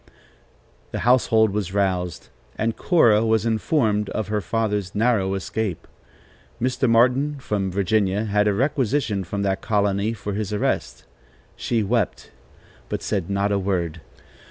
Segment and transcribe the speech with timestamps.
[0.89, 5.87] The household was roused, and Cora was informed of her father's narrow escape.
[6.59, 6.89] Mr.
[6.89, 11.05] Martin from Virginia had a requisition from that colony for his arrest.
[11.55, 12.31] She wept,
[12.89, 14.01] but said not a word.